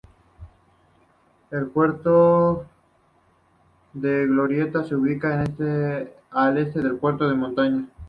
El 1.51 1.67
pueblo 1.67 2.65
de 3.93 4.25
Glorieta 4.25 4.83
se 4.83 4.95
ubica 4.95 5.39
al 6.31 6.57
este 6.57 6.79
del 6.81 6.97
puerto 6.97 7.27
de 7.29 7.35
montaña. 7.35 7.87